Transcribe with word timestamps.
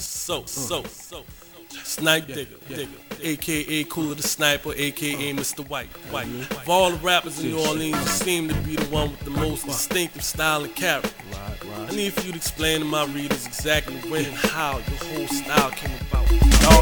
Mm. 0.00 0.02
So, 0.02 0.44
so, 0.46 0.82
so. 0.84 1.24
Snipe 1.84 2.26
digger, 2.26 2.56
digger, 2.68 2.88
aka 3.22 3.84
Cooler 3.84 4.14
the 4.14 4.22
Sniper, 4.22 4.72
aka 4.74 5.14
uh-huh. 5.14 5.40
Mr. 5.40 5.60
Mm-hmm. 5.60 5.70
White, 5.70 5.88
White. 6.10 6.26
Of 6.50 6.68
all 6.68 6.90
the 6.90 6.96
rappers 6.96 7.38
in 7.38 7.50
New 7.50 7.60
Orleans, 7.60 7.96
you 7.96 8.06
seem 8.06 8.48
to 8.48 8.54
be 8.62 8.76
the 8.76 8.86
one 8.86 9.10
with 9.10 9.20
the 9.20 9.30
most 9.30 9.66
distinctive 9.66 10.24
style 10.24 10.64
and 10.64 10.74
character. 10.74 11.10
I 11.88 11.94
need 11.94 12.12
for 12.12 12.22
you 12.22 12.32
to 12.32 12.36
explain 12.36 12.80
to 12.80 12.86
my 12.86 13.04
readers 13.06 13.46
exactly 13.46 13.94
when 14.10 14.24
and 14.24 14.34
how 14.34 14.78
your 14.78 14.98
whole 15.04 15.28
style 15.28 15.70
came 15.70 15.96
about. 16.10 16.26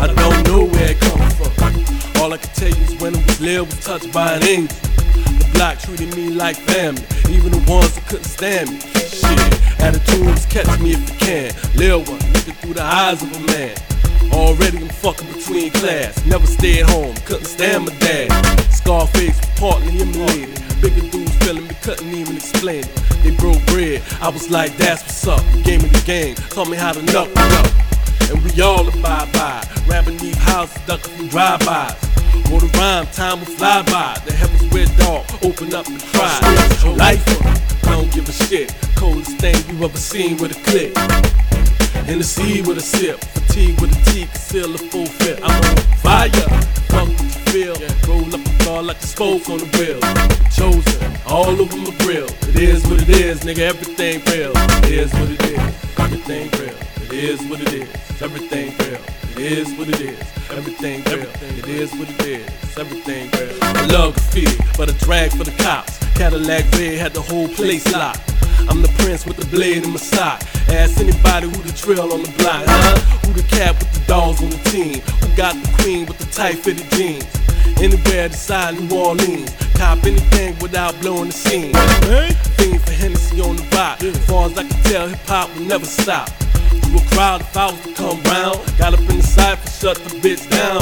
I 0.00 0.06
don't 0.06 0.46
know 0.46 0.64
where 0.64 0.90
it 0.92 1.00
comes 1.00 1.34
from. 1.34 2.22
All 2.22 2.32
I 2.32 2.38
can 2.38 2.54
tell 2.54 2.68
you 2.68 2.84
is 2.84 3.00
when 3.00 3.14
it 3.14 3.26
was 3.26 3.40
Lil 3.40 3.64
was 3.64 3.84
touched 3.84 4.12
by 4.12 4.34
an 4.34 4.44
angel. 4.44 4.76
The 4.78 5.50
block 5.54 5.78
treated 5.78 6.14
me 6.16 6.30
like 6.30 6.56
family, 6.56 7.02
even 7.30 7.52
the 7.52 7.64
ones 7.70 7.94
that 7.94 8.06
couldn't 8.06 8.24
stand 8.24 8.70
me. 8.70 8.80
Shit, 8.80 9.80
attitudes 9.80 10.46
catch 10.46 10.80
me 10.80 10.92
if 10.92 11.10
you 11.10 11.16
can. 11.18 11.52
Lil 11.76 12.04
one, 12.04 12.27
through 12.52 12.74
the 12.74 12.82
eyes 12.82 13.22
of 13.22 13.34
a 13.34 13.40
man. 13.46 13.76
Already 14.32 14.78
I'm 14.78 14.88
fucking 14.88 15.26
between 15.32 15.70
class. 15.70 16.24
Never 16.26 16.46
stayed 16.46 16.86
home, 16.86 17.14
couldn't 17.26 17.46
stand 17.46 17.86
my 17.86 17.94
dad. 17.98 18.30
Scarface 18.70 19.36
was 19.38 19.58
partly 19.58 20.00
emulated. 20.00 20.62
Bigger 20.80 21.08
dudes 21.08 21.34
feeling 21.38 21.66
me, 21.66 21.74
couldn't 21.82 22.14
even 22.14 22.36
explain 22.36 22.84
it. 22.84 22.94
They 23.22 23.30
broke 23.30 23.64
bread, 23.66 24.02
I 24.20 24.28
was 24.28 24.50
like, 24.50 24.76
that's 24.76 25.02
what's 25.02 25.26
up. 25.26 25.64
Game 25.64 25.80
of 25.80 25.92
the 25.92 26.02
game, 26.04 26.34
taught 26.34 26.68
me 26.68 26.76
how 26.76 26.92
to 26.92 27.02
knuckle 27.02 27.32
up. 27.36 27.66
And 28.30 28.42
we 28.44 28.60
all 28.60 28.86
abide 28.86 29.32
by. 29.32 29.66
Rapping 29.86 30.18
these 30.18 30.36
houses, 30.36 30.78
ducking 30.86 31.14
from 31.16 31.28
drive-bys. 31.28 31.96
Or 32.52 32.60
the 32.60 32.70
rhyme, 32.78 33.06
time 33.08 33.40
will 33.40 33.46
fly 33.46 33.82
by. 33.82 34.20
The 34.24 34.32
heavens 34.32 34.72
red 34.72 34.94
dog, 34.98 35.24
open 35.42 35.74
up 35.74 35.86
and 35.86 36.00
cry. 36.12 36.38
Life, 36.96 37.24
I 37.86 37.92
don't 37.92 38.12
give 38.12 38.28
a 38.28 38.32
shit. 38.32 38.74
Coldest 38.96 39.38
thing 39.38 39.56
you 39.68 39.84
ever 39.84 39.96
seen 39.96 40.36
with 40.36 40.52
a 40.52 40.60
click. 40.62 40.92
Hennessy 42.06 42.62
with 42.62 42.78
a 42.78 42.80
sip, 42.80 43.20
fatigue 43.20 43.80
with 43.80 43.94
a 43.94 43.98
a 43.98 44.04
T, 44.10 44.26
conceal 44.26 44.74
a 44.74 44.78
four-fifth. 44.78 45.40
I'm 45.42 45.50
on 45.50 45.76
fire, 46.02 46.30
fuck 46.88 47.08
what 47.08 47.20
you 47.20 47.28
feel. 47.52 47.76
Roll 48.08 48.34
up 48.34 48.46
a 48.46 48.64
car 48.64 48.82
like 48.82 48.98
a 48.98 49.06
spoke 49.06 49.48
on 49.50 49.58
the 49.58 49.68
wheel. 49.76 50.00
Chosen, 50.50 51.12
all 51.26 51.60
over 51.60 51.76
my 51.76 51.94
grill. 51.98 52.28
It 52.48 52.56
is 52.56 52.86
what 52.86 53.02
it 53.02 53.10
is, 53.10 53.40
nigga, 53.40 53.60
everything 53.60 54.22
real. 54.32 54.52
It 54.84 54.92
is 54.92 55.12
what 55.14 55.30
it 55.30 55.42
is, 55.42 55.60
everything 55.98 56.50
real. 56.60 56.78
It 57.04 57.12
is 57.12 57.42
what 57.48 57.60
it 57.60 57.72
is, 57.72 58.22
everything 58.22 58.74
real. 58.78 59.00
It 59.36 59.52
is 59.52 59.72
what 59.78 59.88
it 59.88 60.00
is, 60.00 60.18
everything 60.50 61.04
real. 61.04 61.30
It 61.58 61.68
is 61.68 61.92
what 61.94 62.08
it 62.10 62.26
is, 62.26 62.78
everything 62.78 63.30
real. 63.32 63.58
I 63.62 63.86
love 63.86 64.14
graffiti, 64.14 64.56
but 64.76 64.90
a 64.90 64.94
drag 65.04 65.30
for 65.32 65.44
the 65.44 65.56
cops. 65.62 65.98
Cadillac 66.14 66.64
red 66.72 66.98
had 66.98 67.12
the 67.12 67.22
whole 67.22 67.48
place 67.48 67.90
locked. 67.92 68.27
I'm 68.68 68.82
the 68.82 68.92
prince 68.98 69.24
with 69.26 69.36
the 69.36 69.46
blade 69.46 69.84
in 69.84 69.90
my 69.90 69.96
sock. 69.96 70.42
Ask 70.68 70.98
anybody 70.98 71.46
who 71.46 71.62
the 71.62 71.72
trail 71.72 72.12
on 72.12 72.22
the 72.22 72.32
block, 72.38 72.64
huh? 72.66 72.98
Who 73.26 73.32
the 73.32 73.46
cat 73.48 73.78
with 73.78 73.92
the 73.92 74.04
dogs 74.06 74.42
on 74.42 74.50
the 74.50 74.58
team? 74.70 75.00
Who 75.20 75.36
got 75.36 75.54
the 75.54 75.70
queen 75.82 76.06
with 76.06 76.18
the 76.18 76.26
tight 76.26 76.58
fitted 76.58 76.90
jeans? 76.92 77.24
Anywhere 77.80 78.28
beside 78.28 78.80
New 78.80 78.96
Orleans, 78.96 79.54
cop 79.76 80.02
anything 80.04 80.58
without 80.58 80.98
blowing 81.00 81.26
the 81.26 81.32
scene. 81.32 81.72
Fiend 82.56 82.80
for 82.82 82.92
Hennessy 82.92 83.40
on 83.40 83.56
the 83.56 83.62
rock. 83.76 84.02
As 84.02 84.18
far 84.26 84.46
as 84.46 84.58
I 84.58 84.64
can 84.64 84.82
tell, 84.84 85.08
hip 85.08 85.18
hop 85.26 85.54
will 85.54 85.64
never 85.64 85.86
stop. 85.86 86.28
To 86.28 86.96
a 86.96 87.00
crowd, 87.14 87.40
if 87.40 87.56
I 87.56 87.70
was 87.70 87.80
to 87.82 87.92
come 87.94 88.20
round, 88.24 88.58
got 88.78 88.94
up 88.94 89.00
in 89.00 89.18
the 89.18 89.22
cypher, 89.22 89.70
shut 89.70 89.96
the 89.98 90.16
bitch 90.18 90.48
down. 90.50 90.80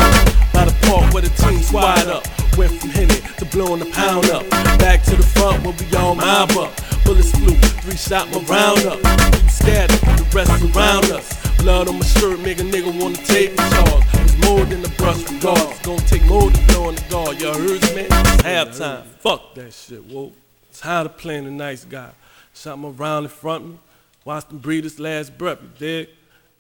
By 0.52 0.64
the 0.64 0.74
park 0.86 1.12
where 1.12 1.22
the 1.22 1.28
team 1.30 1.60
squad 1.60 2.08
up. 2.08 2.26
Went 2.56 2.72
from 2.80 2.88
Henny 2.88 3.20
to 3.36 3.44
blowing 3.44 3.80
the 3.80 3.90
pound 3.92 4.30
up. 4.30 4.48
Back 4.78 5.02
to 5.04 5.16
the 5.16 5.22
front 5.22 5.62
where 5.62 5.74
we 5.76 5.96
all 5.96 6.14
mob 6.14 6.52
up. 6.52 6.72
Bullets 7.04 7.30
flew, 7.32 7.52
three 7.86 7.96
shot 7.96 8.28
my 8.30 8.40
round 8.52 8.84
up. 8.86 8.98
You 8.98 9.48
scattered, 9.48 10.00
the 10.18 10.26
rest 10.34 10.50
around 10.76 11.04
us. 11.12 11.56
Blood 11.58 11.88
on 11.88 11.98
my 11.98 12.04
shirt, 12.04 12.40
make 12.40 12.58
a 12.58 12.62
nigga 12.62 12.90
wanna 13.00 13.16
take 13.16 13.56
the 13.56 13.62
charge. 13.70 14.04
It's 14.24 14.36
more 14.44 14.64
than 14.64 14.84
a 14.84 14.88
brush 15.00 15.22
regard. 15.30 15.70
It's 15.70 15.82
gonna 15.82 16.00
take 16.02 16.24
more 16.24 16.50
than 16.50 16.66
blowing 16.66 16.96
the 16.96 17.04
guard. 17.08 17.40
Y'all 17.40 17.54
heard 17.54 17.82
me? 17.94 18.02
It's 18.02 18.42
halftime. 18.42 19.04
Fuck 19.20 19.54
that 19.54 19.72
shit, 19.72 20.04
whoa. 20.04 20.32
Tired 20.72 21.06
of 21.06 21.16
playing 21.16 21.44
the 21.44 21.52
nice 21.52 21.84
guy. 21.84 22.10
Shot 22.54 22.76
my 22.78 22.88
round 22.88 23.26
in 23.26 23.30
front 23.30 23.64
of 23.64 23.70
me. 23.70 23.78
Watch 24.24 24.48
them 24.48 24.58
breathe 24.58 24.84
his 24.84 24.98
last 24.98 25.38
breath, 25.38 25.58
you 25.62 25.70
dig? 25.78 26.08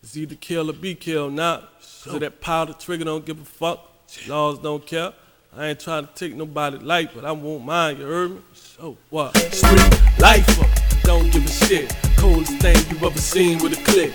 It's 0.02 0.16
either 0.16 0.36
kill 0.36 0.70
or 0.70 0.74
be 0.74 0.94
killed, 0.94 1.32
not. 1.32 1.68
So 1.80 2.20
that 2.20 2.40
powder 2.40 2.72
trigger 2.72 3.04
don't 3.04 3.26
give 3.26 3.40
a 3.40 3.44
fuck. 3.44 3.90
Laws 4.28 4.60
don't 4.60 4.86
care. 4.86 5.12
I 5.56 5.68
ain't 5.68 5.80
trying 5.80 6.06
to 6.06 6.14
take 6.14 6.34
nobody 6.34 6.76
life, 6.78 7.10
but 7.14 7.24
I 7.24 7.32
won't 7.32 7.64
mind, 7.64 7.98
you 7.98 8.04
heard 8.04 8.30
me? 8.30 8.40
So 8.52 8.96
what? 9.08 9.34
Street 9.54 9.80
lifer, 10.18 10.66
don't 11.06 11.30
give 11.30 11.44
a 11.44 11.48
shit. 11.48 11.94
Coolest 12.16 12.58
thing 12.58 12.76
you 12.90 13.06
ever 13.06 13.18
seen 13.18 13.62
with 13.62 13.78
a 13.78 13.82
click. 13.84 14.12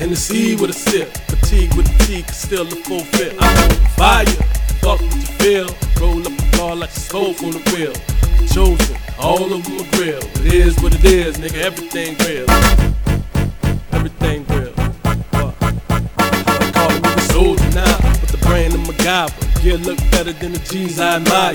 And 0.00 0.10
Hennessy 0.10 0.56
with 0.56 0.70
a 0.70 0.72
sip, 0.72 1.08
fatigue 1.28 1.72
with 1.74 1.88
a 1.88 1.94
a 1.94 2.06
T, 2.06 2.22
still 2.32 2.66
a 2.66 2.70
full 2.70 3.04
fit. 3.14 3.36
I'm 3.38 3.56
on 3.56 3.70
fire, 3.94 4.26
fuck 4.82 5.00
what 5.00 5.14
you 5.14 5.22
feel. 5.38 5.68
Roll 6.00 6.20
up 6.26 6.32
a 6.32 6.56
car 6.56 6.74
like 6.74 6.90
a 6.90 6.98
smoke 6.98 7.42
on 7.44 7.52
the 7.52 7.62
wheel. 7.70 7.94
Chosen, 8.48 8.96
all 9.20 9.54
over 9.54 9.70
my 9.70 9.86
grill. 9.92 10.18
It 10.44 10.52
is 10.52 10.76
what 10.82 10.94
it 10.94 11.04
is, 11.04 11.38
nigga, 11.38 11.62
everything 11.62 12.16
real. 12.26 12.46
Everything 13.92 14.44
real. 14.46 14.72
What? 15.38 15.54
They 16.58 16.70
calling 16.72 17.02
me 17.02 17.10
the 17.14 17.26
soldier 17.32 17.70
now, 17.70 17.98
with 18.20 18.32
the 18.32 18.38
brain 18.46 18.72
of 18.74 18.80
MacGyver. 18.80 19.62
Yeah, 19.62 19.76
look 19.86 19.98
better 20.10 20.32
than 20.32 20.52
the 20.52 20.58
G's 20.58 20.98
I 20.98 21.16
admire. 21.16 21.54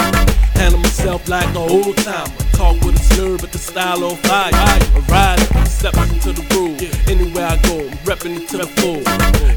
Handle 0.56 0.80
myself 0.80 1.28
like 1.28 1.48
an 1.50 1.58
old 1.58 1.98
timer. 1.98 2.43
Talk 2.64 2.80
with 2.86 2.96
a 2.96 3.04
slur, 3.14 3.38
but 3.38 3.52
the 3.52 3.58
style 3.58 4.06
on 4.06 4.16
fire. 4.24 4.50
A 4.96 5.02
rider, 5.12 5.66
steps 5.66 6.00
into 6.14 6.32
the 6.32 6.46
groove. 6.48 6.80
Anywhere 7.10 7.48
I 7.48 7.58
go, 7.68 7.76
I'm 7.92 7.98
repping 8.08 8.40
it 8.40 8.48
to 8.52 8.58
the 8.64 8.68
full. 8.80 9.04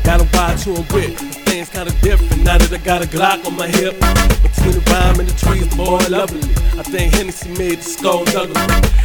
Got 0.03 0.23
a 0.23 0.27
watch 0.35 0.65
who 0.65 0.75
I'm 0.75 0.89
with. 0.91 1.15
Things 1.47 1.69
kinda 1.69 1.93
different 2.03 2.43
now 2.43 2.59
that 2.59 2.73
I 2.73 2.79
got 2.79 3.03
a 3.03 3.07
Glock 3.07 3.47
on 3.47 3.55
my 3.55 3.69
hip. 3.69 3.95
Between 4.43 4.75
the 4.75 4.83
rhyme 4.91 5.21
and 5.21 5.29
the 5.29 5.37
trees, 5.39 5.69
boy, 5.77 6.03
lovely. 6.11 6.43
I 6.75 6.83
think 6.83 7.15
Hennessy 7.15 7.51
made 7.51 7.79
the 7.79 7.89
skull 7.95 8.25
ugly. 8.35 8.59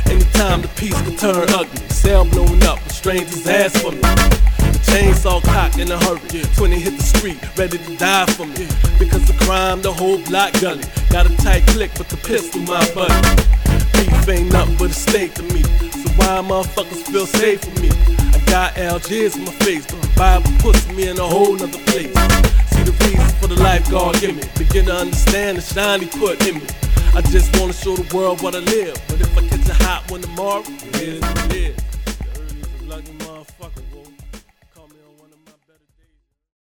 Anytime 0.10 0.64
the 0.64 0.72
piece 0.82 1.00
can 1.06 1.16
turn 1.16 1.46
ugly. 1.54 1.82
sound 1.90 2.32
blown 2.32 2.64
up, 2.64 2.82
the 2.86 2.94
strangers 2.94 3.46
ask 3.46 3.78
for 3.86 3.92
me. 3.92 4.02
The 4.02 4.82
chainsaw 4.90 5.44
cock 5.44 5.78
in 5.78 5.92
a 5.92 6.00
hurry. 6.06 6.42
20 6.58 6.80
hit 6.80 6.98
the 6.98 7.04
street, 7.04 7.38
ready 7.56 7.78
to 7.78 7.98
die 7.98 8.26
for 8.34 8.48
me. 8.48 8.66
Because 8.98 9.30
of 9.30 9.38
crime, 9.42 9.84
the 9.84 9.94
whole 9.94 10.18
block 10.26 10.54
gully. 10.60 10.86
Got 11.12 11.30
a 11.30 11.38
tight 11.38 11.68
click, 11.68 11.92
but 11.96 12.10
the 12.10 12.18
pistol 12.18 12.62
my 12.62 12.82
buddy. 12.96 13.61
Beef 14.22 14.30
ain't 14.30 14.54
nothing 14.54 14.78
but 14.78 14.92
a 14.92 14.94
steak 14.94 15.34
to 15.36 15.44
me. 15.44 15.64
So 15.64 16.10
why 16.18 16.42
motherfuckers 16.46 17.08
feel 17.12 17.26
safe 17.26 17.66
with 17.66 17.82
me? 17.82 17.90
I 18.34 18.44
got 18.46 18.78
Algiers 18.78 19.36
in 19.36 19.46
my 19.46 19.52
face, 19.52 19.86
but 19.86 20.02
the 20.02 20.14
Bible 20.16 20.52
puts 20.60 20.88
me 20.90 21.10
in 21.10 21.18
a 21.18 21.28
whole 21.28 21.54
nother 21.54 21.80
place. 21.90 22.14
See 22.70 22.84
the 22.84 22.96
reason 23.02 23.28
for 23.40 23.48
the 23.48 23.56
life 23.56 23.90
God 23.90 24.20
give 24.20 24.36
me. 24.36 24.44
Begin 24.58 24.86
to 24.86 24.96
understand 24.96 25.58
the 25.58 25.62
shine 25.62 26.02
He 26.02 26.08
put 26.08 26.46
in 26.48 26.56
me. 26.56 26.68
I 27.16 27.22
just 27.22 27.58
wanna 27.60 27.74
show 27.74 27.96
the 27.96 28.16
world 28.16 28.42
what 28.42 28.56
I 28.56 28.60
live. 28.60 29.02
But 29.08 29.22
if 29.22 29.38
I 29.38 29.48
catch 29.48 29.68
a 29.70 29.84
hot 29.84 30.10
one 30.12 30.22
tomorrow, 30.22 30.64
it 30.68 30.96
is 30.96 31.22
what 31.22 31.46
it 31.46 31.54
is. 31.56 31.82
Heard 32.38 32.52
he's 32.52 32.82
a 32.82 32.90
lucky 32.90 33.12
motherfucker. 33.14 34.21